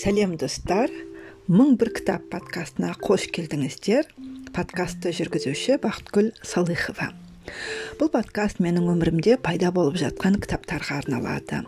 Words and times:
сәлем 0.00 0.38
достар. 0.40 0.88
Мың 1.50 1.74
бір 1.76 1.90
кітап 1.98 2.22
подкастына 2.32 2.94
қош 3.04 3.26
келдіңіздер. 3.36 4.06
Подкастты 4.56 5.12
жүргізуші 5.12 5.76
бақытгүл 5.82 6.30
салыхова. 6.40 7.10
Бұл 8.00 8.08
подкаст 8.14 8.62
менің 8.64 8.88
өмірімде 8.94 9.36
пайда 9.44 9.68
болып 9.76 9.98
жатқан 10.00 10.38
кітаптарға 10.40 11.02
арналады. 11.02 11.60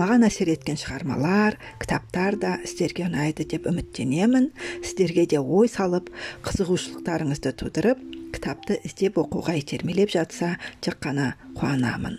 Маған 0.00 0.24
әсер 0.30 0.48
еткен 0.54 0.80
шығармалар 0.80 1.58
кітаптар 1.82 2.38
да 2.40 2.54
сіздерге 2.64 3.04
ұнайды 3.10 3.44
деп 3.44 3.68
үміттенемін. 3.68 4.48
Сіздерге 4.80 5.26
де 5.28 5.42
ой 5.42 5.68
салып 5.68 6.08
қызығушылықтарыңызды 6.48 7.52
тудырып 7.52 8.00
кітапты 8.34 8.78
іздеп 8.86 9.18
оқуға 9.20 9.54
итермелеп 9.58 10.12
жатса 10.14 10.56
тек 10.84 10.98
қана 11.04 11.34
қуанамын. 11.58 12.18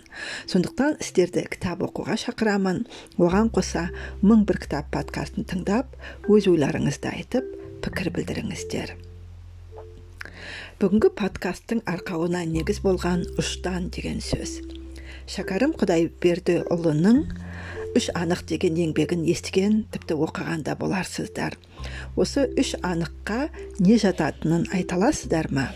Сондықтан 0.50 0.98
сіздерді 1.00 1.44
кітап 1.52 1.84
оқуға 1.86 2.16
шақырамын. 2.20 2.82
Оған 3.18 3.52
қоса 3.54 3.88
мың 4.22 4.46
бір 4.48 4.60
кітап 4.64 4.90
подкастын 4.94 5.46
тыңдап 5.50 5.94
өз 6.28 6.48
ойларыңызды 6.50 7.12
айтып 7.12 7.46
пікір 7.84 8.12
білдіріңіздер. 8.16 8.96
Бүгінгі 10.80 11.10
подкасттың 11.12 11.82
арқауына 11.84 12.46
негіз 12.48 12.80
болған 12.80 13.26
ұштан 13.40 13.90
деген 13.92 14.22
сөз. 14.24 14.62
Шәкәрім 15.28 15.74
құдайбердіұлының 15.76 17.18
үш 17.98 18.08
анық 18.16 18.46
деген 18.48 18.78
еңбегін 18.86 19.26
естіген 19.28 19.84
тіпті 19.92 20.16
оқыған 20.24 20.64
да 20.66 20.76
боларсыздар. 20.80 21.58
Осы 22.16 22.46
үш 22.58 22.76
аныққа 22.80 23.50
не 23.82 23.98
жататынын 24.00 24.68
айта 24.72 24.96
аласыздар 24.96 25.50
ма? 25.52 25.68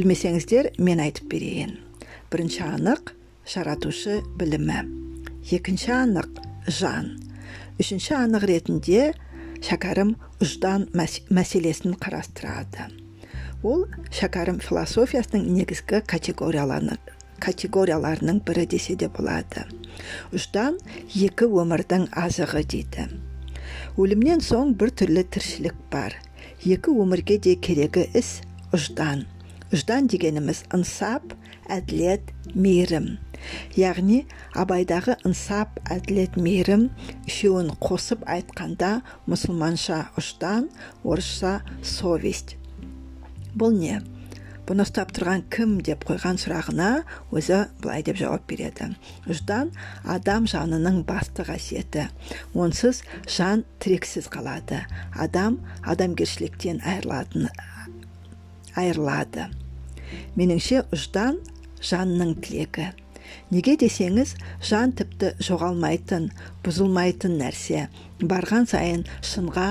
Білмесеңіздер 0.00 0.80
мен 0.80 0.96
айтып 1.04 1.28
берейін. 1.28 1.76
Бірінші 2.32 2.64
анық 2.64 3.12
жаратушы 3.44 4.24
білімі. 4.40 4.88
Екінші 5.52 5.92
анық 5.92 6.40
жан. 6.72 7.20
Үшінші 7.76 8.16
анық 8.16 8.48
ретінде 8.48 9.12
шәкәрім 9.60 10.16
ұждан 10.40 10.88
мәселесін 10.96 12.00
қарастырады. 12.00 12.88
Ол 13.60 13.84
шәкәрім 14.08 14.64
философиясының 14.64 15.44
негізгі 15.58 16.00
категорияларының 16.08 18.40
бірі 18.46 18.64
десе 18.72 18.96
де 18.96 19.12
болады. 19.12 19.68
Ұждан 20.32 20.80
екі 21.12 21.44
өмірдің 21.44 22.08
азығы 22.16 22.64
дейді. 22.72 23.04
Өлімнен 24.00 24.40
соң 24.40 24.72
бір 24.80 24.96
түрлі 24.96 25.28
тіршілік 25.28 25.76
бар. 25.92 26.16
Екі 26.64 26.88
өмірге 27.04 27.36
де 27.36 27.52
керегі 27.60 28.08
іс 28.16 28.40
ұждан. 28.72 29.28
Ұждан 29.70 30.08
дегеніміз 30.10 30.64
ынсап 30.74 31.34
әділет 31.70 32.32
мейірім. 32.58 33.12
Яғни 33.78 34.24
абайдағы 34.58 35.14
ынсап 35.28 35.78
әділет 35.94 36.34
мейірім 36.34 36.88
үшеуін 37.30 37.70
қосып 37.82 38.24
айтқанда 38.26 39.00
мұсылманша 39.30 40.08
ұждан 40.18 40.68
орысша 41.04 41.60
совесть. 41.86 42.56
Бұл 43.54 43.78
не? 43.78 44.00
Бұны 44.66 44.84
ұстап 44.86 45.10
тұрған 45.16 45.46
кім 45.50 45.78
деп 45.86 46.04
қойған 46.06 46.36
сұрағына 46.38 46.90
өзі 47.34 47.64
былай 47.82 48.04
деп 48.06 48.20
жауап 48.20 48.44
береді. 48.50 48.92
Ұждан 49.26 49.72
адам 50.06 50.46
жанының 50.50 51.00
басты 51.08 51.46
қасиеті. 51.48 52.06
Онсыз 52.54 53.02
жан 53.26 53.64
тірексіз 53.82 54.30
қалады. 54.30 54.84
Адам 55.18 55.58
адамгершіліктен 55.82 56.84
айырылады 58.78 59.48
меніңше 60.38 60.84
ұждан 60.94 61.38
жанның 61.84 62.34
тілегі. 62.44 62.90
Неге 63.54 63.76
десеңіз 63.78 64.34
жан 64.66 64.92
тіпті 64.98 65.32
жоғалмайтын 65.46 66.28
бұзылмайтын 66.64 67.36
нәрсе. 67.40 67.86
Барған 68.20 68.66
сайын 68.70 69.04
шынға 69.26 69.68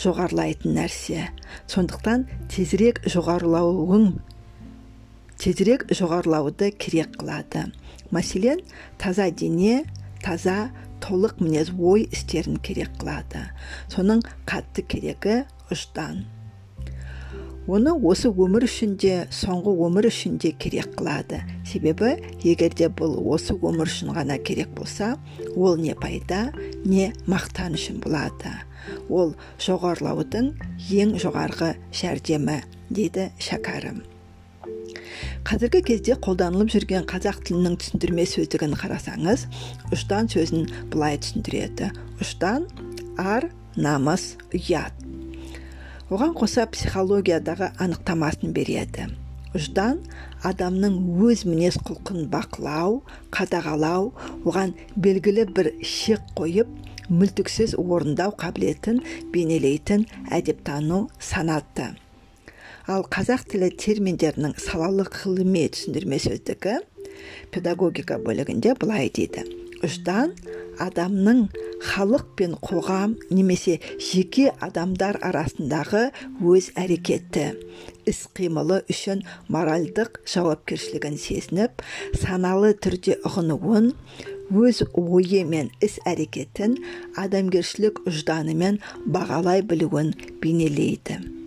жоғарылайтын 0.00 0.76
нәрсе. 0.78 1.28
Сондықтан 1.70 2.26
тезірек 2.52 3.02
жоғарылауың 3.12 4.08
тезірек 5.38 5.86
жоғарылауды 5.92 6.72
керек 6.80 7.18
қылады. 7.20 7.68
Мәселен 8.14 8.64
таза 8.98 9.28
дене 9.30 9.84
таза 10.24 10.70
толық 11.04 11.42
мінез 11.44 11.70
ой 11.76 12.08
істерін 12.08 12.56
керек 12.64 12.96
қылады. 12.98 13.44
Соның 13.92 14.24
қатты 14.48 14.86
керегі 14.88 15.42
ұждан 15.70 16.24
оны 17.68 17.92
осы 18.10 18.30
өмір 18.32 18.64
үшін 18.64 18.96
де 19.00 19.26
соңғы 19.34 19.74
өмір 19.86 20.08
үшін 20.08 20.38
де 20.40 20.54
керек 20.56 20.94
қылады. 20.96 21.42
Себебі 21.68 22.16
егер 22.42 22.72
де 22.74 22.88
бұл 22.88 23.18
осы 23.28 23.54
өмір 23.54 23.90
үшін 23.90 24.14
ғана 24.16 24.38
керек 24.40 24.72
болса 24.76 25.16
ол 25.54 25.76
не 25.76 25.94
пайда 25.94 26.48
не 26.84 27.12
мақтан 27.28 27.76
үшін 27.76 28.00
болады. 28.04 28.54
Ол 29.08 29.34
жоғарылаудың 29.60 30.54
ең 30.88 31.18
жоғарғы 31.20 31.74
жәрдемі 31.92 32.62
дейді 32.88 33.28
шәкәрім. 33.42 34.00
Қазіргі 35.48 35.80
кезде 35.84 36.16
қолданылып 36.24 36.72
жүрген 36.74 37.06
қазақ 37.08 37.42
тілінің 37.48 37.78
түсіндірме 37.80 38.24
сөздігін 38.28 38.76
қарасаңыз 38.80 39.46
ұштан 39.92 40.28
сөзін 40.32 40.68
былай 40.92 41.20
түсіндіреді. 41.20 41.92
Ұштан 42.20 42.68
ар 43.16 43.48
намыс 43.76 44.34
ұят. 44.52 45.07
Оған 46.08 46.34
қоса 46.38 46.66
психологиядағы 46.72 47.70
анықтамасын 47.84 48.52
береді. 48.56 49.08
Ұждан 49.56 50.02
адамның 50.44 50.98
өз 51.28 51.44
мінез 51.48 51.78
құлқын 51.84 52.26
бақылау 52.32 52.98
қадағалау 53.34 54.10
оған 54.44 54.74
белгілі 54.96 55.46
бір 55.56 55.72
шек 55.84 56.26
қойып 56.36 56.74
мүлтіксіз 57.08 57.78
орындау 57.80 58.34
қабілетін 58.36 59.00
бейнелейтін 59.32 60.04
әдептану 60.28 61.06
санаты 61.20 61.94
ал 62.88 63.04
қазақ 63.12 63.42
тілі 63.52 63.68
терминдерінің 63.76 64.54
салалық 64.64 65.18
ғылыми 65.20 65.66
түсіндірме 65.74 66.18
сөздігі 66.24 66.78
педагогика 67.52 68.16
бөлігінде 68.24 68.72
былай 68.80 69.10
дейді. 69.12 69.44
Ұждан 69.84 70.32
адамның 70.82 71.44
халық 71.90 72.24
пен 72.38 72.56
қоғам 72.62 73.14
немесе 73.30 73.78
жеке 74.02 74.48
адамдар 74.64 75.18
арасындағы 75.24 76.08
өз 76.42 76.70
әрекеті. 76.78 77.52
Іс 78.08 78.24
қимылы 78.36 78.80
үшін 78.90 79.22
моральдық 79.52 80.20
жауапкершілігін 80.32 81.18
сезініп 81.20 81.84
саналы 82.18 82.74
түрде 82.74 83.18
ұғынуын 83.28 83.92
өз 84.48 84.82
ойы 84.96 85.44
мен 85.44 85.72
іс 85.84 85.98
әрекетін 86.08 86.78
адамгершілік 87.20 88.04
ұжданымен 88.08 88.80
бағалай 89.06 89.62
білуін 89.62 90.14
бейнелейді. 90.42 91.37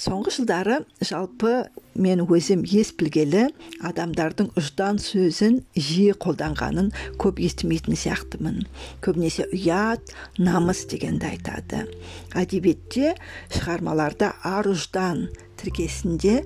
Соңғы 0.00 0.32
жылдары 0.32 0.76
жалпы 1.04 1.66
мен 2.00 2.22
өзім 2.24 2.62
ес 2.64 2.92
білгелі 2.96 3.48
адамдардың 3.84 4.48
ұждан 4.58 5.00
сөзін 5.02 5.58
жиі 5.76 6.14
қолданғанын 6.22 6.88
көп 7.20 7.42
естімейтін 7.44 7.98
сияқтымын. 8.00 8.62
Көбінесе 9.04 9.48
ұят 9.52 10.14
намыс 10.40 10.86
дегенді 10.88 11.28
айтады. 11.34 11.84
Әдебиетте 12.32 13.14
шығармаларда 13.52 14.32
ар 14.46 14.70
ұждан 14.72 15.26
тіркесінде 15.60 16.40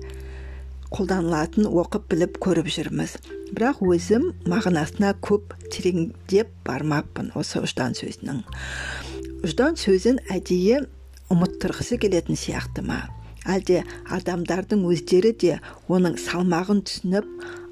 қолданылатын 0.91 1.69
оқып 1.71 2.11
біліп 2.11 2.39
көріп 2.43 2.71
жүрміз. 2.75 3.17
Бірақ 3.55 3.83
өзім 3.87 4.31
мағынасына 4.51 5.15
көп 5.23 5.55
тереңдеп 5.71 6.51
бармаппын 6.67 7.31
осы 7.39 7.63
ұждан 7.63 7.95
сөзінің. 7.95 8.43
Ұждан 9.45 9.79
сөзін 9.79 10.19
әдейі 10.33 10.83
ұмыттырғысы 11.31 11.99
келетін 12.01 12.37
сияқты 12.39 12.83
ма 12.85 13.03
әлде 13.45 13.83
адамдардың 14.17 14.83
өздері 14.89 15.31
де 15.41 15.59
оның 15.91 16.17
салмағын 16.21 16.81
түсініп 16.87 17.29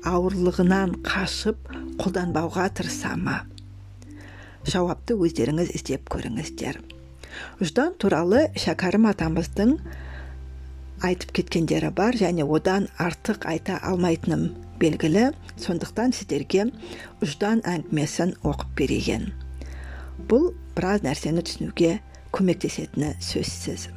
ауырлығынан 0.10 0.98
қашып 1.08 1.72
қолданбауға 2.02 2.70
тырыса 2.78 3.16
ма? 3.18 3.42
Жауапты 4.70 5.18
өздеріңіз 5.20 5.74
іздеп 5.76 6.10
көріңіздер. 6.14 6.80
Ұждан 7.64 7.96
туралы 8.00 8.46
шәкәрім 8.60 9.10
атамыздың 9.10 9.78
айтып 11.04 11.34
кеткендері 11.40 11.90
бар 11.96 12.16
және 12.16 12.46
одан 12.46 12.88
артық 13.02 13.48
айта 13.50 13.80
алмайтыным 13.84 14.52
белгілі. 14.80 15.32
Сондықтан 15.60 16.16
сіздерге 16.16 16.70
ұждан 17.24 17.64
әңгімесін 17.68 18.38
оқып 18.44 18.78
берейін. 18.80 19.28
Бұл 20.30 20.54
біраз 20.78 21.04
нәрсені 21.06 21.44
түсінуге 21.46 21.98
көмектесетіні 22.34 23.14
сөзсіз. 23.22 23.90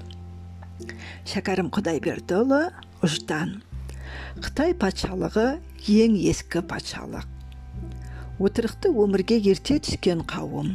Шәкәрім 1.27 1.71
құдайбердіұлы 1.75 2.61
ұждан. 3.07 3.61
Қытай 4.43 4.75
патшалығы 4.79 5.47
ең 5.93 6.17
ескі 6.31 6.63
патшалық. 6.69 7.27
Отырықты 8.37 8.91
өмірге 8.93 9.39
ерте 9.41 9.79
түскен 9.81 10.21
қауым. 10.29 10.75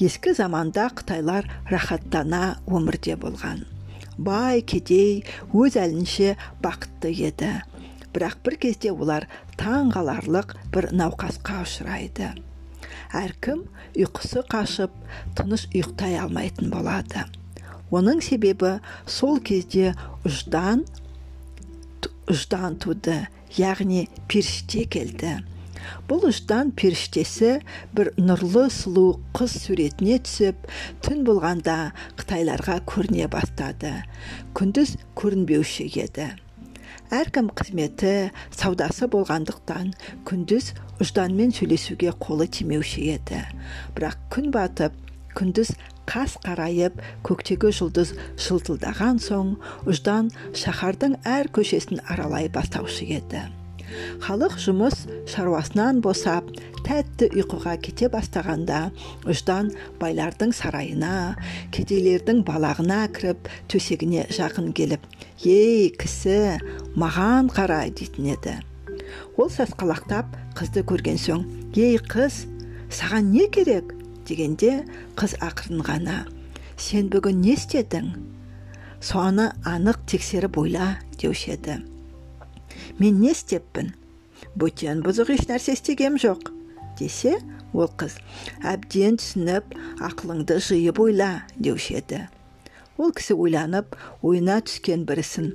Ескі 0.00 0.32
заманда 0.36 0.86
қытайлар 0.96 1.48
рахаттана 1.68 2.60
өмірде 2.66 3.18
болған. 3.20 3.66
Бай 4.16 4.62
кедей 4.64 5.24
өз 5.52 5.76
әлінше 5.80 6.36
бақытты 6.64 7.12
еді. 7.12 7.50
Бірақ 8.14 8.40
бір 8.44 8.56
кезде 8.64 8.92
олар 8.92 9.28
таң 9.60 9.92
қаларлық 9.94 10.56
бір 10.72 10.90
науқасқа 10.96 11.60
ұшырайды. 11.66 12.32
Әркім 13.16 13.66
ұйқысы 13.94 14.42
қашып 14.50 14.96
тыныш 15.38 15.68
ұйықтай 15.70 16.16
алмайтын 16.22 16.72
болады. 16.72 17.28
Оның 17.90 18.22
себебі 18.24 18.78
сол 19.06 19.40
кезде 19.44 19.94
ұждан 20.26 20.86
ұждан 22.30 22.78
туды 22.82 23.16
яғни 23.58 24.06
періште 24.30 24.84
келді. 24.90 25.40
Бұл 26.06 26.28
ұждан 26.28 26.70
періштесі 26.76 27.56
бір 27.96 28.12
нұрлы 28.20 28.66
сұлу 28.70 29.06
қыз 29.36 29.56
суретіне 29.64 30.20
түсіп 30.26 30.68
түн 31.04 31.24
болғанда 31.26 31.92
қытайларға 32.20 32.80
көріне 32.90 33.26
бастады. 33.32 33.96
Күндіз 34.54 34.96
көрінбеуші 35.18 35.88
еді. 36.04 36.30
Әркім 37.10 37.48
қызметі 37.58 38.30
саудасы 38.54 39.08
болғандықтан 39.10 39.94
күндіз 40.28 40.74
ұжданмен 41.02 41.50
сөйлесуге 41.56 42.12
қолы 42.22 42.46
тимеуші 42.46 43.08
еді. 43.16 43.40
Бірақ 43.96 44.20
күн 44.30 44.52
батып 44.54 44.94
күндіз 45.34 45.72
қас 46.10 46.34
қарайып 46.42 46.98
көктегі 47.26 47.70
жұлдыз 47.78 48.16
жылтылдаған 48.42 49.22
соң 49.22 49.54
ұждан 49.86 50.32
шаһардың 50.58 51.20
әр 51.28 51.50
көшесін 51.54 52.02
аралай 52.10 52.50
бастаушы 52.52 53.06
еді. 53.20 53.46
Халық 54.22 54.56
жұмыс 54.62 55.04
шаруасынан 55.30 55.98
босап 56.02 56.46
тәтті 56.86 57.30
ұйқыға 57.34 57.76
кете 57.82 58.08
бастағанда 58.12 58.80
ұждан 59.26 59.72
байлардың 60.00 60.54
сарайына 60.54 61.36
кедейлердің 61.74 62.44
балағына 62.46 63.00
кіріп 63.16 63.50
төсегіне 63.70 64.26
жақын 64.34 64.70
келіп 64.78 65.06
ей 65.46 65.90
кісі 65.98 66.58
маған 66.98 67.50
қара 67.54 67.82
дейтін 67.90 68.32
еді. 68.36 68.58
Ол 69.36 69.50
сасқалақтап 69.50 70.38
қызды 70.58 70.86
көрген 70.86 71.18
соң 71.18 71.46
ей 71.74 71.98
қыз 71.98 72.44
саған 72.94 73.32
не 73.34 73.48
керек? 73.50 73.99
Дегенде 74.30 74.84
қыз 75.18 75.36
ақырын 75.42 75.82
ғана 75.86 76.18
сен 76.80 77.10
бүгін 77.12 77.42
не 77.42 77.56
істедің? 77.58 78.12
соны 79.00 79.48
анық 79.64 80.02
тексеріп 80.06 80.58
ойла 80.60 80.98
деуші 81.18 81.54
еді. 81.56 81.78
Мен 83.00 83.20
не 83.20 83.32
істеппін? 83.32 83.94
Бөтен 84.56 85.00
бұзық 85.04 85.32
еш 85.34 85.46
нәрсе 85.48 85.74
істегем 85.76 86.18
жоқ 86.20 86.50
десе 87.00 87.38
ол 87.72 87.88
қыз 88.00 88.18
әбден 88.66 89.16
түсініп 89.20 89.72
ақылыңды 90.04 90.60
жиып 90.66 91.00
ойла 91.00 91.30
деуші 91.56 92.00
еді. 92.00 92.26
Ол 93.00 93.14
кісі 93.16 93.38
ойланып 93.40 93.96
ойына 94.20 94.60
түскен 94.68 95.06
бір 95.08 95.24
ісін 95.24 95.52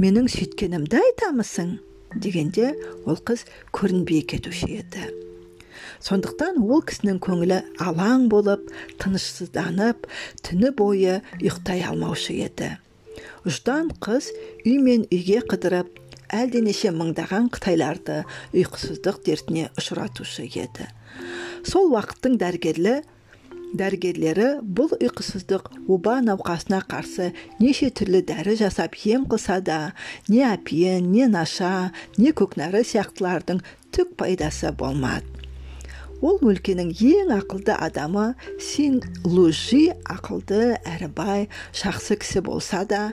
менің 0.00 0.30
сүйткенімді 0.32 1.02
айтамысың? 1.04 1.76
дегенде 2.16 2.72
ол 3.06 3.20
қыз 3.20 3.44
көрінбей 3.76 4.24
кетуші 4.26 4.80
еді. 4.80 5.29
Сондықтан 6.04 6.60
ол 6.64 6.82
кісінің 6.86 7.20
көңілі 7.24 7.60
алаң 7.82 8.28
болып 8.32 8.70
тынышсызданып 9.02 10.08
түні 10.46 10.72
бойы 10.76 11.20
ұйықтай 11.40 11.84
алмаушы 11.88 12.36
еді. 12.40 12.76
Ұждан 13.44 13.92
қыз 14.00 14.30
үй 14.64 14.78
мен 14.80 15.06
үйге 15.12 15.42
қыдырып 15.50 16.00
әлденеше 16.32 16.92
мыңдаған 16.94 17.50
қытайларды 17.54 18.22
ұйқысыздық 18.54 19.22
дертіне 19.26 19.68
ұшыратушы 19.80 20.46
еді. 20.48 20.88
Сол 21.66 21.90
уақыттың 21.92 22.38
дәрігерлі 22.40 23.00
дәрігерлері 23.76 24.48
бұл 24.66 24.94
ұйқысыздық 24.96 25.68
оба 25.90 26.18
науқасына 26.26 26.80
қарсы 26.90 27.30
неше 27.62 27.90
түрлі 27.94 28.24
дәрі 28.26 28.56
жасап 28.58 28.96
ем 29.06 29.26
қылса 29.30 29.60
да 29.62 29.80
не 30.28 30.42
апиен 30.46 31.12
не 31.12 31.28
наша 31.30 31.92
не 32.16 32.34
көкнәрі 32.34 32.82
сияқтылардың 32.82 33.62
түк 33.94 34.16
пайдасы 34.18 34.72
болмады. 34.72 35.39
Ол 36.20 36.40
өлкенің 36.44 36.92
ең 36.92 37.32
ақылды 37.38 37.74
адамы 37.76 38.26
син 38.60 39.00
лужи 39.24 39.88
ақылды 40.04 40.76
әрі 40.84 41.08
бай 41.16 41.48
жақсы 41.72 42.18
кісі 42.20 42.42
болса 42.44 42.84
да 42.88 43.10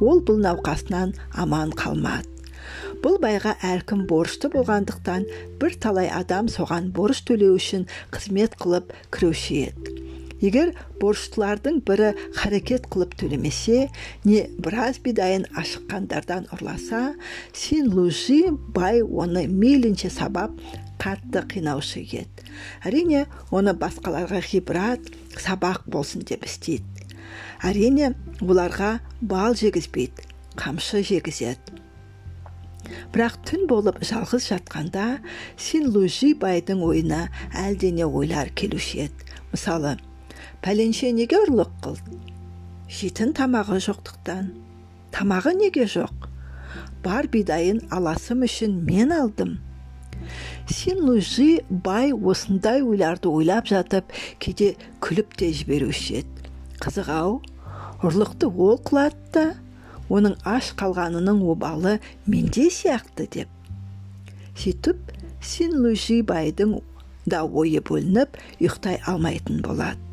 ол 0.00 0.22
бұл 0.24 0.40
науқасынан 0.42 1.14
аман 1.38 1.74
қалмады. 1.78 2.26
Бұл 3.04 3.16
байға 3.22 3.54
әркім 3.64 4.04
борышты 4.10 4.50
болғандықтан 4.52 5.26
бір 5.60 5.76
талай 5.80 6.10
адам 6.12 6.50
соған 6.52 6.90
борыш 6.96 7.22
төлеу 7.28 7.56
үшін 7.56 7.86
қызмет 8.12 8.58
қылып 8.60 8.92
кіруші 9.14 9.62
еді. 9.70 9.94
Егер 10.40 10.74
борыштылардың 11.00 11.80
бірі 11.86 12.12
харекет 12.38 12.88
қылып 12.92 13.16
төлемесе 13.20 13.88
не 14.24 14.46
біраз 14.58 15.00
бидайын 15.04 15.48
ашыққандардан 15.54 16.50
ұрласа 16.54 17.14
син 17.52 17.90
лужи 17.94 18.42
бай 18.76 19.02
оны 19.02 19.46
мейлінше 19.48 20.10
сабап 20.12 20.56
қатты 21.00 21.44
қинаушы 21.54 22.04
еді 22.04 22.50
әрине 22.84 23.26
оны 23.54 23.74
басқаларға 23.76 24.40
ғибрат 24.50 25.10
сабақ 25.38 25.86
болсын 25.90 26.24
деп 26.26 26.44
істейді. 26.48 27.06
Әрине 27.64 28.14
оларға 28.40 28.98
бал 29.20 29.56
жегізбейді 29.58 30.26
қамшы 30.60 31.02
жегізеді. 31.06 31.78
Бірақ 33.14 33.36
түн 33.46 33.66
болып 33.70 34.00
жалғыз 34.02 34.48
жатқанда 34.50 35.20
син 35.60 35.90
лужи 35.94 36.32
байдың 36.34 36.82
ойына 36.86 37.26
әлдене 37.54 38.06
ойлар 38.08 38.50
келуші 38.56 39.06
еді. 39.06 39.28
Мысалы 39.52 39.96
пәленше 40.64 41.10
неге 41.16 41.38
ұрлық 41.44 41.70
қылды? 41.84 42.18
Жейтін 42.90 43.32
тамағы 43.36 43.78
жоқтықтан. 43.86 44.50
Тамағы 45.14 45.54
неге 45.56 45.86
жоқ? 45.88 46.28
Бар 47.04 47.28
бидайын 47.32 47.80
аласым 47.90 48.44
үшін 48.44 48.80
мен 48.84 49.12
алдым. 49.14 49.58
Лужи 51.00 51.62
бай 51.70 52.12
осындай 52.12 52.82
ойларды 52.82 53.28
ойлап 53.28 53.66
жатып 53.66 54.12
кейде 54.38 54.74
күліп 55.00 55.32
те 55.38 55.48
жіберуші 55.52 56.20
еді. 56.20 56.50
Қызық 56.80 57.08
ау 57.14 57.40
ұрлықты 58.04 58.50
ол 58.50 58.78
қылады 58.84 59.32
да 59.32 59.46
оның 60.10 60.36
аш 60.44 60.74
қалғанының 60.76 61.40
обалы 61.54 61.96
менде 62.26 62.68
сияқты 62.68 63.26
деп. 63.32 63.48
Сөйтіп 64.58 65.16
лужи 65.72 66.20
байдың 66.22 66.78
да 67.26 67.42
ойы 67.44 67.80
бөлініп 67.80 68.38
ұйықтай 68.60 69.00
алмайтын 69.06 69.62
болады. 69.64 70.09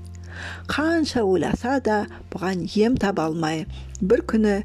Қанша 0.72 1.24
ойласа 1.24 1.78
да 1.84 1.98
бұған 2.34 2.66
ем 2.76 2.98
таба 3.02 3.28
алмай 3.30 3.66
бір 4.02 4.24
күні 4.32 4.58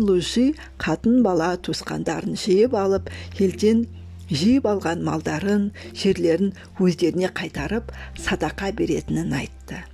лужи 0.00 0.46
қатын 0.78 1.22
бала 1.26 1.54
туысқандарын 1.56 2.38
жиып 2.44 2.74
алып 2.74 3.10
елден 3.38 3.86
жиып 4.30 4.66
алған 4.70 5.02
малдарын 5.04 5.70
жерлерін 5.92 6.54
өздеріне 6.80 7.28
қайтарып 7.28 7.92
садақа 8.16 8.72
беретінін 8.72 9.34
айтты. 9.40 9.84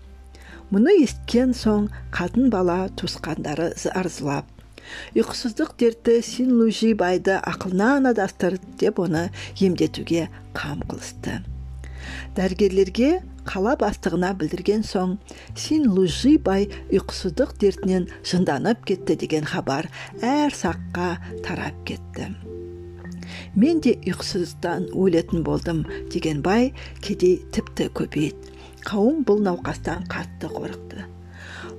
Мұны 0.70 0.94
естіген 1.02 1.52
соң 1.56 1.90
қатын 2.14 2.50
бала 2.52 2.84
туысқандары 2.94 3.72
арзылап 3.90 4.46
ұйқысыздық 5.14 5.74
дерті 5.78 6.20
лужи 6.50 6.92
байды 6.94 7.36
ақылынан 7.38 8.10
адастыр 8.10 8.58
деп 8.78 9.00
оны 9.02 9.28
емдетуге 9.58 10.28
қам 10.54 10.82
қылысты. 10.88 11.40
Дәрігерлерге 12.36 13.20
қала 13.48 13.76
бастығына 13.80 14.32
білдірген 14.40 14.84
соң 14.86 15.16
лужи 15.86 16.36
бай 16.38 16.68
ұйқысыздық 16.90 17.56
дертінен 17.60 18.08
жынданып 18.24 18.84
кетті 18.88 19.16
деген 19.16 19.44
хабар 19.44 19.90
әр 20.22 20.52
саққа 20.52 21.16
тарап 21.46 21.76
кетті. 21.84 22.30
Мен 23.54 23.80
де 23.80 23.96
ұйқысыздан 24.06 24.90
өлетін 24.94 25.42
болдым 25.46 25.84
деген 26.12 26.42
бай 26.42 26.72
кедей 27.02 27.40
тіпті 27.54 27.90
көбейді 27.94 28.50
қауым 28.86 29.24
бұл 29.28 29.42
науқастан 29.44 30.06
қатты 30.10 30.48
қорықты. 30.52 31.04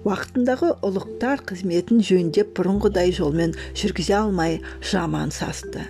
Уақытындағы 0.06 0.76
ұлықтар 0.86 1.44
қызметін 1.50 2.02
жөндеп 2.06 2.54
бұрынғыдай 2.58 3.14
жолмен 3.14 3.56
жүргізе 3.78 4.16
алмай 4.18 4.60
жаман 4.82 5.34
састы. 5.34 5.86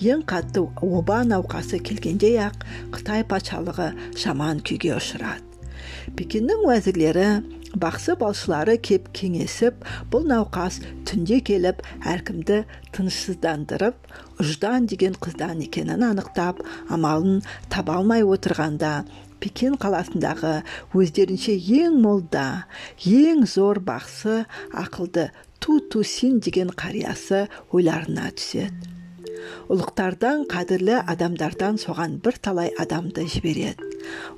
Ең 0.00 0.24
қатты 0.28 0.64
оба 0.84 1.20
науқасы 1.26 1.82
келгенде 1.84 2.34
ақ 2.48 2.64
қытай 2.96 3.26
патшалығы 3.28 3.92
жаман 4.18 4.64
күйге 4.64 4.96
ұшырады. 4.96 5.44
Пекиннің 6.18 6.64
уәзірлері 6.66 7.28
бақсы 7.76 8.16
балшылары 8.18 8.78
кеп 8.80 9.10
кеңесіп 9.16 9.84
бұл 10.12 10.24
науқас 10.28 10.80
түнде 11.08 11.40
келіп 11.44 11.82
әркімді 12.08 12.62
тынышсыздандырып 12.96 14.10
ұждан 14.42 14.88
деген 14.90 15.16
қыздан 15.20 15.62
екенін 15.66 16.06
анықтап 16.08 16.62
амалын 16.88 17.42
таба 17.72 17.98
алмай 18.00 18.24
отырғанда 18.24 18.92
пекин 19.42 19.76
қаласындағы 19.80 20.62
өздерінше 20.96 21.54
ең 21.82 22.00
молда 22.02 22.46
ең 23.04 23.44
зор 23.46 23.82
бақсы 23.84 24.44
ақылды 24.72 25.28
ту 25.60 25.80
тусин 25.92 26.40
деген 26.40 26.72
қариясы 26.72 27.46
ойларына 27.72 28.32
түседі. 28.34 28.97
Ұлықтардан 29.72 30.46
қадірлі 30.50 30.98
адамдардан 31.12 31.78
соған 31.80 32.18
бір 32.24 32.38
талай 32.42 32.72
адамды 32.80 33.26
жібереді. 33.28 33.86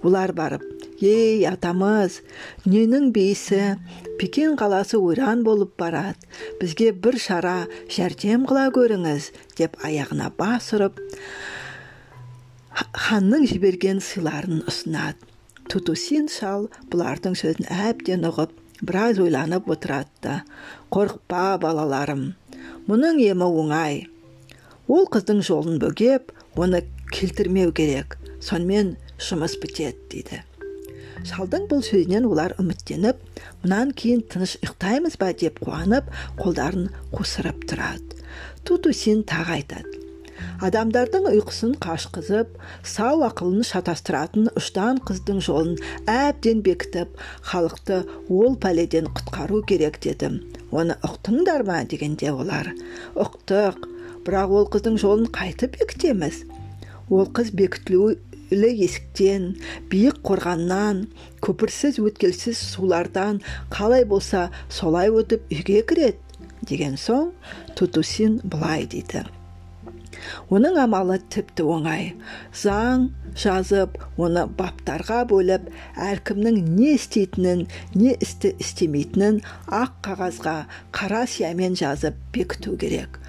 Олар 0.02 0.33
барып 0.37 0.64
ей 1.00 1.47
атамыз 1.49 2.21
дүниенің 2.64 3.11
бейісі 3.14 3.76
пекин 4.21 4.57
қаласы 4.61 4.99
ойран 4.99 5.45
болып 5.45 5.76
барады. 5.80 6.19
Бізге 6.61 6.92
бір 6.92 7.19
шара 7.19 7.57
жәрдем 7.88 8.47
қыла 8.50 8.69
көріңіз 8.75 9.30
деп 9.59 9.78
аяғына 9.85 10.33
бас 10.38 10.73
ұрып 10.76 11.00
ханның 13.09 13.47
жіберген 13.50 14.00
сыйларын 14.04 14.64
ұсынады. 14.69 15.26
Тутусин 15.71 16.26
шал 16.26 16.66
бұлардың 16.90 17.37
сөзін 17.38 17.69
әбден 17.71 18.26
ұғып 18.26 18.57
біраз 18.83 19.21
ойланып 19.23 19.69
отырады 19.71 20.11
да 20.25 20.37
қорықпа 20.90 21.61
балаларым 21.62 22.30
мұның 22.88 23.21
емі 23.23 23.47
оңай 23.47 24.00
ол 24.90 25.06
қыздың 25.14 25.42
жолын 25.47 25.78
бөгеп 25.82 26.32
оны 26.59 26.82
келтірмеу 27.14 27.70
керек 27.76 28.16
сонымен 28.42 28.97
жұмыс 29.23 29.54
бітеді 29.62 30.00
дейді. 30.11 30.40
Шалдың 31.28 31.68
бұл 31.70 31.85
сөзінен 31.85 32.26
олар 32.26 32.56
үміттеніп 32.59 33.20
мұнан 33.62 33.92
кейін 33.94 34.25
тыныш 34.32 34.56
ұйықтаймыз 34.64 35.18
ба? 35.20 35.30
деп 35.37 35.61
қуанып 35.62 36.09
қолдарын 36.40 36.88
қусырып 37.12 37.66
тұрады. 37.70 38.18
Тутусин 38.64 39.23
тағы 39.28 39.61
айтады. 39.61 40.00
Адамдардың 40.64 41.28
ұйқысын 41.28 41.76
қашқызып 41.85 42.56
сау 42.82 43.23
ақылын 43.28 43.62
шатастыратын 43.68 44.49
ұштан 44.56 44.99
қыздың 45.04 45.38
жолын 45.44 45.76
әбден 46.09 46.64
бекітіп 46.64 47.20
халықты 47.52 48.02
ол 48.32 48.56
пәледен 48.61 49.12
құтқару 49.12 49.62
керек 49.68 50.00
дедім. 50.04 50.40
Оны 50.73 50.97
ұқтыңдар 51.04 51.66
ма? 51.68 51.82
дегенде 51.85 52.32
олар 52.32 52.73
ұқтық 53.14 54.00
бірақ 54.27 54.55
ол 54.59 54.69
қыздың 54.73 54.99
жолын 55.03 55.31
қайтып 55.35 55.79
бекітеміз. 55.81 56.45
Ол 57.11 57.27
қыз 57.37 57.50
бекітілулі 57.57 58.71
есіктен 58.87 59.57
биік 59.91 60.21
қорғаннан 60.27 61.07
көпірсіз 61.45 61.99
өткелсіз 62.05 62.61
сулардан 62.75 63.43
қалай 63.73 64.07
болса 64.07 64.49
солай 64.69 65.11
өтіп 65.11 65.50
үйге 65.50 65.83
кіреді 65.83 66.19
деген 66.69 66.97
соң 67.00 67.31
тутусин 67.77 68.41
былай 68.45 68.87
дейді. 68.87 69.25
Оның 70.53 70.77
амалы 70.83 71.17
тіпті 71.33 71.65
оңай. 71.75 72.12
Заң 72.53 73.09
жазып 73.39 73.97
оны 74.21 74.45
баптарға 74.59 75.23
бөліп 75.31 75.69
әркімнің 76.09 76.59
не 76.77 76.95
істейтінін 76.97 77.65
не 77.95 78.17
істі 78.27 78.53
істемейтінін 78.62 79.41
ақ 79.81 79.97
қағазға 80.07 80.57
қара 80.97 81.23
сиямен 81.31 81.79
жазып 81.79 82.19
бекіту 82.35 82.77
керек. 82.77 83.21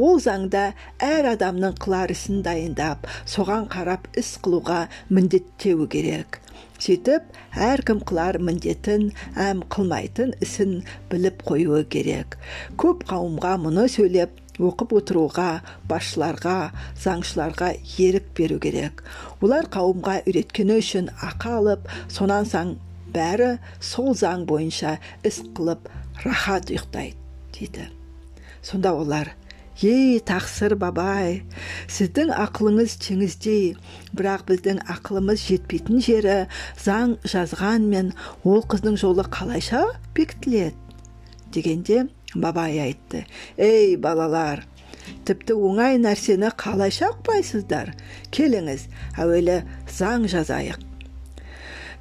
Ол 0.00 0.20
заңда 0.24 0.70
әр 1.04 1.28
адамның 1.34 1.76
қылар 1.84 2.12
ісін 2.14 2.40
дайындап 2.46 3.08
соған 3.28 3.68
қарап 3.72 4.08
іс 4.20 4.36
қылуға 4.44 4.86
міндеттеуі 5.12 5.88
керек. 5.94 6.40
Сөйтіп 6.80 7.26
әркім 7.60 8.00
қылар 8.08 8.38
міндетін 8.40 9.10
әм 9.36 9.60
қылмайтын 9.72 10.32
ісін 10.44 10.78
біліп 11.10 11.42
қоюы 11.48 11.82
керек. 11.92 12.38
Көп 12.80 13.04
қауымға 13.10 13.56
мұны 13.60 13.84
сөйлеп 13.92 14.38
оқып 14.60 14.94
отыруға 14.96 15.48
басшыларға 15.88 16.56
заңшыларға 17.04 17.74
ерік 18.00 18.32
беру 18.36 18.58
керек. 18.64 19.04
Олар 19.44 19.68
қауымға 19.72 20.20
үйреткені 20.24 20.78
үшін 20.80 21.12
ақы 21.28 21.52
алып 21.58 21.92
сонан 22.12 22.48
соң 22.48 22.74
бәрі 23.14 23.56
сол 23.84 24.14
заң 24.16 24.46
бойынша 24.48 24.96
іс 25.26 25.42
қылып 25.56 25.88
рахат 26.24 26.72
ұйықтайды 26.72 27.16
дейді. 27.56 27.88
Сонда 28.62 28.92
олар 28.96 29.34
ей 29.78 30.18
тақсыр 30.26 30.74
бабай 30.80 31.40
сіздің 31.88 32.34
ақылыңыз 32.34 32.98
теңіздей 33.06 33.64
бірақ 34.16 34.46
біздің 34.50 34.82
ақылымыз 34.96 35.46
жетпейтін 35.46 36.02
жері 36.04 36.38
заң 36.82 37.16
жазғанмен 37.24 38.12
ол 38.44 38.64
қыздың 38.66 38.98
жолы 39.00 39.24
қалайша 39.30 39.86
бекітіледі 40.16 40.74
дегенде 41.54 42.08
бабай 42.34 42.78
айтты. 42.80 43.24
Ей 43.58 43.96
балалар 43.96 44.64
тіпті 45.26 45.56
оңай 45.58 45.98
нәрсені 46.02 46.52
қалайша 46.58 47.10
ұқпайсыздар? 47.14 47.94
Келіңіз 48.34 48.86
әуелі 49.18 49.62
заң 49.90 50.28
жазайық. 50.30 50.89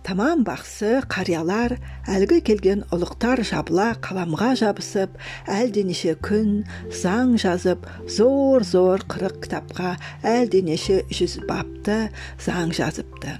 Тамам 0.07 0.43
бақсы 0.47 0.99
қариялар 1.11 1.75
әлгі 2.09 2.39
келген 2.47 2.85
ұлықтар 2.95 3.41
жабыла 3.47 3.91
қаламға 4.03 4.53
жабысып 4.61 5.17
әлденеше 5.51 6.15
күн 6.25 6.63
заң 7.01 7.35
жазып 7.41 7.85
зор 8.07 8.65
зор 8.67 9.03
қырық 9.11 9.41
кітапқа 9.45 9.93
әлденеше 10.23 11.03
жүз 11.11 11.39
бапты 11.49 11.99
заң 12.45 12.73
жазыпты 12.79 13.37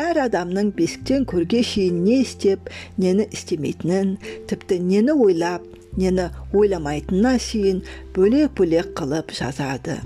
әр 0.00 0.24
адамның 0.24 0.72
бесіктен 0.78 1.28
көрге 1.30 1.62
шейін 1.66 2.02
не 2.08 2.20
істеп 2.24 2.70
нені 2.98 3.28
істемейтінін 3.30 4.16
тіпті 4.50 4.80
нені 4.88 5.14
ойлап 5.26 5.66
нені 6.00 6.30
ойламайтынына 6.52 7.38
шейін 7.38 7.82
бөлек 8.16 8.56
бөлек 8.58 8.94
қылып 8.98 9.34
жазады 9.36 10.00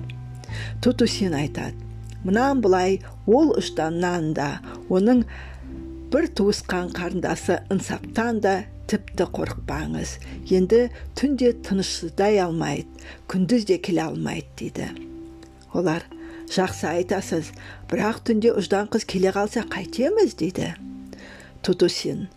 тутусин 0.85 1.39
айтады 1.39 1.87
мұнан 2.27 2.61
былай 2.65 2.99
ол 3.27 3.55
ұштаннан 3.57 4.33
да 4.37 4.49
оның 4.91 5.25
бір 6.13 6.29
туысқан 6.33 6.89
қарындасы 6.97 7.59
ынсаптан 7.73 8.41
да 8.41 8.55
тіпті 8.89 9.27
қорықпаңыз. 9.37 10.15
Енді 10.49 10.87
түнде 11.19 11.53
тынышсыздай 11.67 12.39
алмайды 12.41 12.89
күндіз 13.29 13.67
де 13.69 13.77
келе 13.77 14.07
алмайды 14.07 14.49
дейді. 14.57 14.89
Олар 15.77 16.07
жақсы 16.49 16.89
айтасыз 16.89 17.53
бірақ 17.91 18.23
түнде 18.29 18.55
ұждан 18.57 18.89
қыз 18.89 19.05
келе 19.05 19.35
қалса 19.37 19.67
қайтеміз 19.69 20.39
дейді. 20.41 20.73
Тутусин 21.61 22.29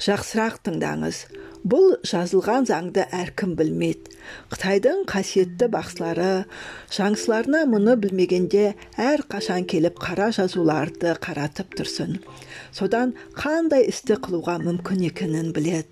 жақсырақ 0.00 0.62
тыңдаңыз 0.64 1.26
бұл 1.68 1.98
жазылған 2.06 2.66
заңды 2.68 3.04
әркім 3.12 3.52
білмейді. 3.58 4.14
Қытайдың 4.52 5.02
қасиетті 5.08 5.68
бақсылары 5.72 6.46
жаңсыларына 6.94 7.64
мұны 7.68 7.96
білмегенде 8.00 8.72
әр 9.00 9.24
қашан 9.28 9.66
келіп 9.68 10.00
қара 10.00 10.30
жазуларды 10.36 11.14
қаратып 11.24 11.76
тұрсын. 11.78 12.18
Содан 12.72 13.14
қандай 13.36 13.88
істі 13.92 14.16
қылуға 14.24 14.58
мүмкін 14.64 15.06
екенін 15.10 15.52
білет. 15.56 15.88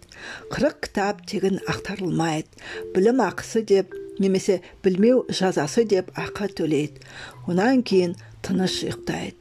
қырық 0.52 0.80
кітап 0.88 1.25
тегін 1.28 1.61
ақтарылмайды. 1.68 2.49
Білім 2.95 3.21
ақысы 3.28 3.64
деп 3.64 3.92
немесе 4.18 4.61
білмеу 4.83 5.26
жазасы 5.28 5.85
деп 5.85 6.12
ақы 6.16 6.49
төлейді. 6.56 7.04
Онан 7.49 7.83
кейін 7.83 8.16
тыныш 8.42 8.83
ұйықтайды. 8.87 9.37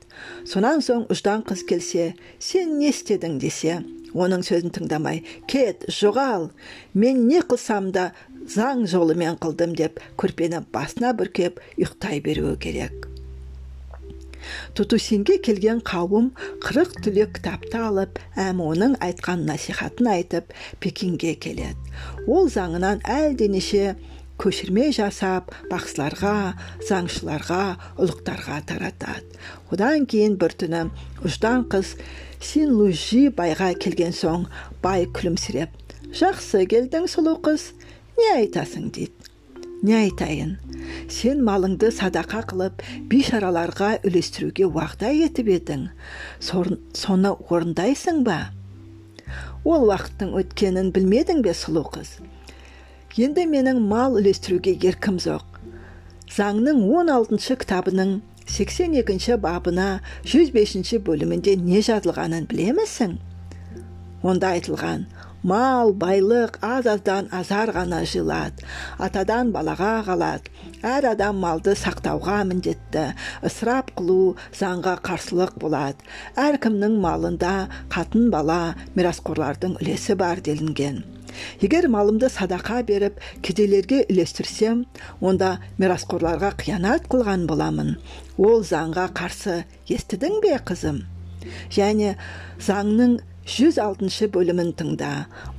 Сонан 0.47 0.81
соң 0.83 1.07
ұждан 1.11 1.43
қыз 1.47 1.65
келсе 1.67 2.13
сен 2.39 2.79
не 2.79 2.91
істедің? 2.91 3.39
десе 3.39 3.83
оның 4.15 4.45
сөзін 4.47 4.73
тыңдамай 4.75 5.23
кет 5.51 5.85
жоғал 5.91 6.49
мен 6.93 7.25
не 7.27 7.41
қылсам 7.43 7.91
да 7.95 8.11
заң 8.51 8.85
жолымен 8.89 9.39
қылдым 9.41 9.75
деп 9.77 9.99
көрпені 10.21 10.63
басына 10.73 11.11
бүркеп 11.17 11.59
ұйықтай 11.75 12.21
беруі 12.23 12.55
керек. 12.61 13.09
Тутусинге 14.77 15.39
келген 15.41 15.79
қауым 15.85 16.31
қырық 16.63 16.99
түлек 17.05 17.37
кітапты 17.39 17.79
алып 17.81 18.19
әм 18.39 18.61
оның 18.61 18.97
айтқан 19.01 19.45
насихатын 19.47 20.11
айтып 20.11 20.53
пекинге 20.83 21.33
келеді. 21.41 21.73
Ол 22.27 22.51
заңынан 22.53 23.01
әлденеше 23.09 23.95
көшірме 24.41 24.89
жасап 24.95 25.53
бақсыларға 25.71 26.35
заңшыларға 26.89 27.63
ұлықтарға 28.03 28.59
таратады. 28.69 29.39
Одан 29.71 30.05
кейін 30.11 30.35
бір 30.39 30.55
түні 30.59 30.85
ұждан 31.25 31.65
қыз 31.71 31.95
син 32.45 32.75
лужи 32.77 33.27
байға 33.37 33.71
келген 33.81 34.13
соң 34.15 34.45
бай 34.83 35.07
күлімсіреп 35.17 35.73
жақсы 36.15 36.65
келдің 36.71 37.09
сұлу 37.11 37.39
қыз 37.45 37.71
не 38.19 38.29
айтасың? 38.37 38.91
дейді. 38.95 39.31
Не 39.85 39.97
айтайын 40.05 40.55
сен 41.11 41.41
малыңды 41.45 41.91
садақа 41.93 42.41
қылып 42.49 42.83
бейшараларға 43.11 43.89
үлестіруге 44.07 44.65
уағда 44.69 45.11
етіп 45.25 45.51
едің. 45.55 45.87
Соны 46.41 47.33
орындайсың 47.49 48.23
ба? 48.25 48.39
Ол 49.65 49.87
уақыттың 49.89 50.33
өткенін 50.41 50.91
білмедің 50.95 51.43
бе 51.45 51.53
сұлу 51.57 51.85
қыз? 51.93 52.15
Енді 53.17 53.45
менің 53.51 53.81
мал 53.89 54.17
үлестіруге 54.19 54.75
еркім 54.89 55.19
жоқ. 55.21 55.45
Заңның 56.35 56.81
16 56.87 57.59
кітабының 57.61 58.17
82 58.45 59.37
бабына 59.41 60.01
105 60.23 60.99
бөлімінде 61.05 61.55
не 61.57 61.81
жазылғанын 61.85 62.45
білемісің? 62.51 63.17
Онда 64.25 64.55
айтылған 64.55 65.05
мал 65.45 65.91
байлық 65.93 66.57
аз 66.65 66.87
аздан 66.89 67.27
азар 67.39 67.69
ғана 67.75 67.99
жиылады 68.09 68.65
атадан 69.07 69.51
балаға 69.53 69.91
қалады 70.07 70.53
әр 70.93 71.11
адам 71.11 71.37
малды 71.43 71.75
сақтауға 71.77 72.39
міндетті 72.49 73.03
ысырап 73.49 73.91
қылу 73.99 74.35
заңға 74.61 74.95
қарсылық 75.05 75.59
болады 75.61 76.09
әркімнің 76.47 76.97
малында 77.05 77.53
қатын 77.93 78.31
бала 78.33 78.61
мирасқорлардың 78.97 79.77
үлесі 79.81 80.17
бар 80.17 80.41
делінген. 80.41 81.03
Егер 81.61 81.87
малымды 81.91 82.29
садақа 82.29 82.81
беріп 82.87 83.19
кедейлерге 83.45 84.03
үлестірсем 84.09 84.85
онда 85.21 85.59
мирасқорларға 85.81 86.53
қиянат 86.61 87.09
қылған 87.11 87.45
боламын. 87.49 87.95
Ол 88.37 88.63
заңға 88.63 89.09
қарсы. 89.15 89.63
Естідің 89.89 90.41
бе 90.43 90.57
қызым? 90.65 91.03
Және 91.71 92.15
заңның 92.59 93.19
жүз 93.45 93.77
алтыншы 93.81 94.27
бөлімін 94.33 94.73
тыңда. 94.79 95.11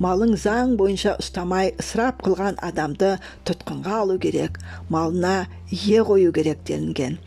Малың 0.03 0.35
заң 0.39 0.75
бойынша 0.79 1.15
ұстамай 1.21 1.71
ысырап 1.79 2.19
қылған 2.25 2.59
адамды 2.63 3.15
тұтқынға 3.47 4.01
алу 4.01 4.17
керек. 4.19 4.59
Малына 4.89 5.47
ие 5.71 6.03
қою 6.03 6.33
керек 6.35 6.65
делінген. 6.67 7.17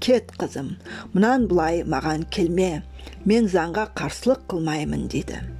Кет 0.00 0.34
қызым. 0.38 0.76
Мұнан 1.14 1.46
былай 1.50 1.84
маған 1.84 2.26
келме. 2.30 2.82
Мен 3.24 3.48
заңға 3.50 3.88
қарсылық 3.98 4.46
қылмаймын 4.50 5.08
дейді. 5.10 5.57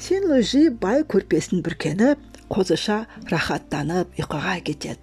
Сен 0.00 0.26
лөжи 0.30 0.68
бай 0.82 1.02
көрпесін 1.04 1.60
бүркеніп 1.64 2.40
қозыша 2.50 3.04
рахаттанып 3.30 4.16
ұйқыға 4.18 4.56
кетеді. 4.64 4.98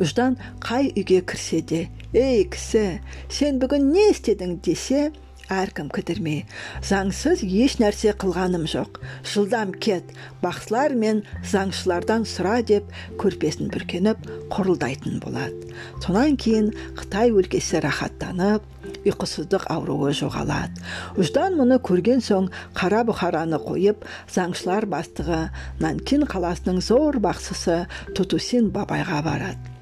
Ұждан 0.00 0.38
қай 0.64 0.88
үйге 0.94 1.20
кірсе 1.28 1.60
де 1.60 1.82
ей 2.16 2.46
кісі 2.48 3.02
сен 3.28 3.60
бүгін 3.60 3.90
не 3.92 4.08
істедің? 4.14 4.56
десе 4.64 5.10
әркім 5.52 5.90
кідірмей 5.94 6.40
заңсыз 6.88 7.44
еш 7.44 7.76
нәрсе 7.82 8.14
қылғаным 8.18 8.64
жоқ. 8.70 8.98
Жылдам 9.22 9.74
кет 9.76 10.08
бақсылар 10.42 10.96
мен 10.98 11.22
заңшылардан 11.52 12.26
сұра 12.26 12.62
деп 12.66 12.88
көрпесін 13.20 13.70
бүркеніп 13.74 14.24
құрылдайтын 14.50 15.20
болады. 15.22 15.76
Сонан 16.02 16.40
кейін 16.40 16.72
қытай 16.98 17.30
өлкесі 17.36 17.84
рахаттанып 17.84 18.64
ұйқысыздық 19.06 19.68
ауруы 19.72 20.12
жоғалады. 20.16 20.82
Ұждан 21.20 21.56
мұны 21.58 21.78
көрген 21.84 22.22
соң 22.24 22.50
қара 22.76 23.04
бұхараны 23.08 23.60
қойып 23.62 24.04
заңшылар 24.32 24.88
бастығы 24.90 25.46
нанкин 25.80 26.26
қаласының 26.30 26.82
зор 26.84 27.20
бақсысы 27.22 27.84
тутусин 28.14 28.70
бабайға 28.74 29.22
барады. 29.26 29.72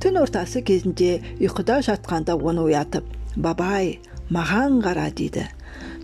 Түн 0.00 0.20
ортасы 0.22 0.62
кезінде 0.66 1.18
ұйқыда 1.40 1.80
жатқанда 1.86 2.36
оны 2.36 2.66
оятып 2.68 3.06
бабай 3.36 3.98
маған 4.30 4.80
қара 4.84 5.08
дейді. 5.10 5.46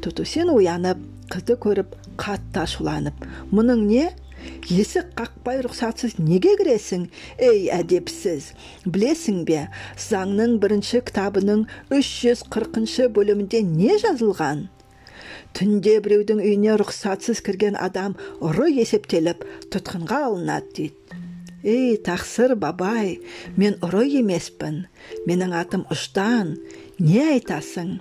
Тутусин 0.02 0.50
оянып 0.54 1.00
қызды 1.32 1.56
көріп 1.61 1.96
қатты 2.20 2.62
ашуланып 2.62 3.26
мұның 3.52 3.82
не? 3.88 4.06
Есік 4.71 5.12
қақпай 5.19 5.61
рұқсатсыз 5.67 6.17
неге 6.21 6.55
кіресің 6.61 7.09
ей 7.43 7.69
әдепсіз? 7.75 8.53
Білесің 8.87 9.45
бе 9.49 9.67
заңның 10.00 10.57
бірінші 10.62 11.03
кітабының 11.09 11.67
340 11.91 13.12
бөлімінде 13.17 13.62
не 13.67 13.99
жазылған? 14.03 14.67
Түнде 15.57 16.00
біреудің 16.05 16.43
үйіне 16.45 16.75
рұқсатсыз 16.81 17.41
кірген 17.45 17.79
адам 17.81 18.19
ұры 18.45 18.69
есептеліп 18.75 19.47
тұтқынға 19.73 20.19
алынады 20.31 20.75
дейді. 20.76 21.23
Ей 21.67 21.97
тақсыр 21.99 22.55
бабай 22.61 23.17
мен 23.57 23.79
ұры 23.83 24.05
емеспін. 24.21 24.85
Менің 25.26 25.57
атым 25.59 25.87
ұштан. 25.91 26.53
Не 27.00 27.25
айтасың? 27.33 27.97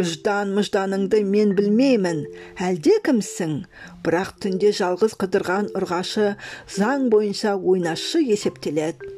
Ұждан 0.00 0.54
мұжданыңды 0.56 1.22
мен 1.26 1.54
білмеймін. 1.58 2.24
Әлде 2.58 2.98
кімсің 3.06 3.60
бірақ 4.04 4.34
түнде 4.44 4.72
жалғыз 4.76 5.16
қыдырған 5.20 5.72
ұрғашы 5.78 6.34
заң 6.76 7.10
бойынша 7.12 7.54
ойнашы 7.56 8.22
есептеледі. 8.24 9.12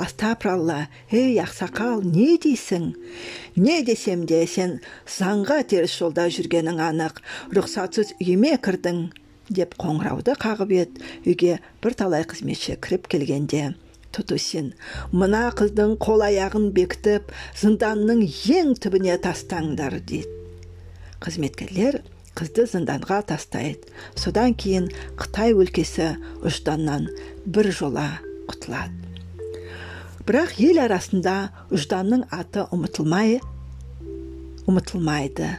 Астапыралла 0.00 0.88
ей 1.10 1.36
ақсақал 1.42 2.00
не 2.06 2.38
дейсің? 2.40 2.94
Не 3.56 3.82
десем 3.84 4.24
де 4.24 4.46
сен 4.46 4.78
заңға 5.04 5.60
теріс 5.68 5.98
жолда 5.98 6.28
жүргенің 6.32 6.80
анық. 6.86 7.20
Рұқсатсыз 7.52 8.14
үйіме 8.20 8.54
кірдің 8.62 9.10
деп 9.50 9.76
қоңырауды 9.82 10.38
қағып 10.40 10.74
еді. 10.78 11.04
Үйге 11.26 11.58
бірталай 11.82 12.24
қызметші 12.24 12.78
кіріп 12.80 13.10
келгенде 13.12 13.74
тұтусин 14.16 14.72
мына 15.12 15.46
қыздың 15.58 15.96
қол 16.02 16.26
аяғын 16.28 16.70
бекітіп 16.76 17.34
зынданның 17.62 18.24
ең 18.60 18.74
түбіне 18.82 19.18
тастаңдар 19.24 20.00
дейді 20.00 20.38
қызметкерлер 21.20 22.00
қызды 22.38 22.64
зынданға 22.70 23.20
тастайды. 23.28 23.90
Содан 24.16 24.54
кейін 24.56 24.88
қытай 25.20 25.52
өлкесі 25.52 26.14
ұжданнан 26.46 27.08
бір 27.44 27.70
жола 27.74 28.06
құтылады. 28.48 28.96
Бірақ 30.28 30.54
ел 30.62 30.80
арасында 30.84 31.50
ұжданның 31.74 32.26
аты 32.32 32.64
ұмытылмай 32.70 33.40
ұмытылмайды. 34.70 35.50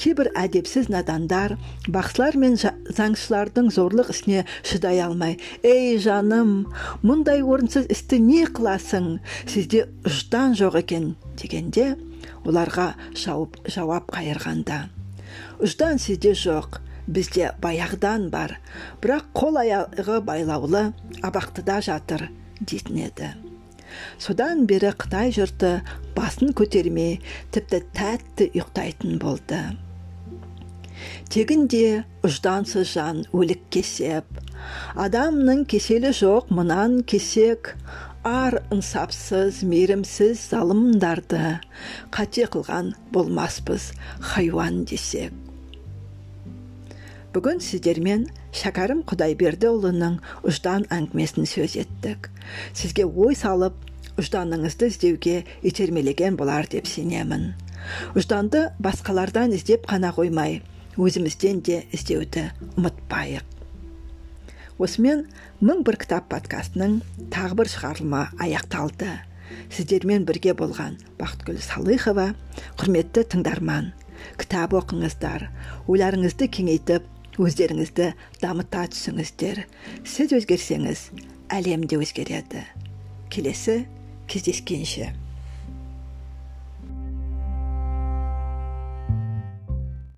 Кейбір 0.00 0.30
әдепсіз 0.36 0.90
надандар 0.92 1.56
бақсылар 1.88 2.36
мен 2.40 2.56
заңшылардың 2.56 3.70
зорлық 3.74 4.10
ісіне 4.12 4.44
шыдай 4.66 5.00
алмай 5.04 5.38
ей 5.64 5.96
жаным 6.02 6.66
мұндай 7.06 7.42
орынсыз 7.42 7.88
істі 7.92 8.20
не 8.20 8.44
қыласың? 8.46 9.16
Сізде 9.48 9.86
ұждан 10.06 10.56
жоқ 10.58 10.80
екен 10.82 11.14
дегенде 11.40 11.94
оларға 12.44 12.92
жауап, 13.16 13.56
жауап 13.64 14.12
қайырғанда 14.12 14.84
ұждан 15.64 16.00
сізде 16.02 16.34
жоқ 16.36 16.80
бізде 17.06 17.52
баяғыдан 17.62 18.28
бар 18.30 18.58
бірақ 19.02 19.32
қол 19.36 19.60
аяғы 19.62 20.20
байлаулы 20.26 20.90
абақтыда 21.26 21.80
жатыр 21.88 22.28
дейтін 22.60 23.04
еді 23.08 23.32
содан 24.18 24.66
бері 24.70 24.92
қытай 24.98 25.32
жұрты 25.34 25.78
басын 26.16 26.52
көтермей 26.56 27.18
тіпті 27.54 27.82
тәтті 27.96 28.50
ұйықтайтын 28.52 29.18
болды. 29.22 29.60
Тегінде 31.32 32.04
ұждансыз 32.26 32.92
жан 32.96 33.24
өлік 33.36 33.62
кесеп 33.74 34.26
адамның 35.06 35.64
кеселі 35.70 36.12
жоқ 36.16 36.52
мұнан 36.54 37.00
кесек 37.08 37.74
ар 38.26 38.58
ынсапсыз 38.74 39.60
мейірімсіз 39.70 40.40
залымдарды 40.50 41.58
қате 42.14 42.48
қылған 42.50 42.94
болмаспыз 43.14 43.92
хайуан 44.32 44.82
десек. 44.90 45.30
Бүгін 47.36 47.60
сіздермен 47.60 48.24
шәкәрім 48.56 49.04
құдайбердіұлының 49.06 50.16
ұждан 50.48 50.88
әңгімесін 50.96 51.46
сөз 51.46 51.76
еттік. 51.84 52.30
Сізге 52.72 53.04
ой 53.04 53.36
салып 53.38 53.76
ұжданыңызды 54.18 54.88
іздеуге 54.90 55.42
итермелеген 55.62 56.38
болар 56.40 56.66
деп 56.72 56.88
сенемін. 56.88 57.52
Ұжданды 58.16 58.70
басқалардан 58.82 59.52
іздеп 59.54 59.86
қана 59.86 60.10
қоймай 60.16 60.62
өзімізден 60.96 61.60
де 61.66 61.82
іздеуді 61.92 62.48
ұмытпайық. 62.76 63.44
Осымен 64.82 65.24
мың 65.64 65.82
бір 65.88 65.96
кітап 66.02 66.26
подкастының 66.32 66.98
тағы 67.32 67.56
бір 67.60 67.70
шығарылма 67.72 68.22
аяқталды. 68.44 69.08
Сіздермен 69.72 70.26
бірге 70.28 70.52
болған 70.58 70.98
бақытгүл 71.20 71.60
салыхова 71.64 72.32
құрметті 72.80 73.24
тыңдарман 73.32 73.92
кітап 74.40 74.74
оқыңыздар 74.76 75.46
ойларыңызды 75.88 76.48
кеңейтіп 76.52 77.38
өздеріңізді 77.40 78.10
дамыта 78.42 78.86
түсіңіздер. 78.92 79.62
Сіз 80.04 80.32
өзгерсеңіз 80.40 81.10
әлем 81.52 81.86
де 81.88 82.00
өзгереді. 82.00 82.64
Келесі 83.32 83.84
кездескенше. 84.28 85.12